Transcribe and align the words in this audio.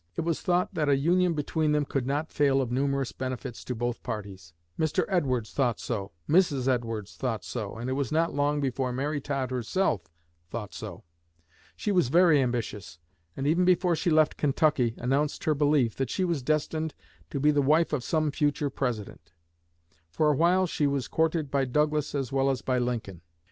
It 0.15 0.21
was 0.21 0.41
thought 0.41 0.73
that 0.73 0.89
a 0.89 0.97
union 0.97 1.35
between 1.35 1.73
them 1.73 1.85
could 1.85 2.07
not 2.07 2.31
fail 2.31 2.59
of 2.59 2.71
numerous 2.71 3.11
benefits 3.11 3.63
to 3.65 3.75
both 3.75 4.01
parties. 4.01 4.51
Mr. 4.79 5.05
Edwards 5.07 5.53
thought 5.53 5.79
so; 5.79 6.11
Mrs. 6.27 6.67
Edwards 6.67 7.15
thought 7.15 7.43
so; 7.43 7.75
and 7.75 7.87
it 7.87 7.93
was 7.93 8.11
not 8.11 8.33
long 8.33 8.59
before 8.59 8.91
Mary 8.91 9.21
Todd 9.21 9.51
herself 9.51 10.01
thought 10.49 10.73
so. 10.73 11.03
She 11.75 11.91
was 11.91 12.07
very 12.09 12.41
ambitious, 12.41 12.97
and 13.37 13.45
even 13.45 13.63
before 13.63 13.95
she 13.95 14.09
left 14.09 14.37
Kentucky 14.37 14.95
announced 14.97 15.43
her 15.43 15.53
belief 15.53 15.95
that 15.97 16.09
she 16.09 16.25
was 16.25 16.41
destined 16.41 16.95
to 17.29 17.39
be 17.39 17.51
the 17.51 17.61
wife 17.61 17.93
of 17.93 18.03
some 18.03 18.31
future 18.31 18.71
President. 18.71 19.31
For 20.09 20.31
a 20.31 20.35
while 20.35 20.65
she 20.65 20.87
was 20.87 21.07
courted 21.07 21.51
by 21.51 21.65
Douglas 21.65 22.15
as 22.15 22.31
well 22.31 22.49
as 22.49 22.63
by 22.63 22.79
Lincoln. 22.79 23.21